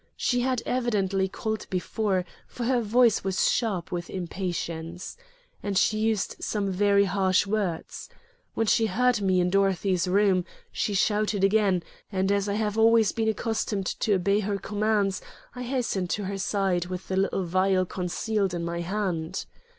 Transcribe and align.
She 0.17 0.39
had 0.41 0.63
evidently 0.65 1.27
called 1.27 1.67
before, 1.69 2.25
for 2.47 2.63
her 2.63 2.81
voice 2.81 3.23
was 3.23 3.47
sharp 3.51 3.91
with 3.91 4.09
impatience, 4.09 5.15
and 5.61 5.77
she 5.77 5.99
used 5.99 6.37
some 6.39 6.71
very 6.71 7.03
harsh 7.05 7.45
words. 7.45 8.09
When 8.55 8.65
she 8.65 8.87
heard 8.87 9.21
me 9.21 9.39
in 9.39 9.51
Dorothy's 9.51 10.07
room, 10.07 10.43
she 10.71 10.95
shouted 10.95 11.43
again, 11.43 11.83
and, 12.11 12.31
as 12.31 12.49
I 12.49 12.55
have 12.55 12.79
always 12.79 13.11
been 13.11 13.29
accustomed 13.29 13.85
to 13.85 14.15
obey 14.15 14.39
her 14.39 14.57
commands, 14.57 15.21
I 15.53 15.61
hastened 15.61 16.09
to 16.09 16.23
her 16.23 16.39
side, 16.39 16.87
with 16.87 17.07
the 17.07 17.15
little 17.17 17.43
vial 17.43 17.85
concealed 17.85 18.55
in 18.55 18.65
my 18.65 18.79
hand. 18.81 19.45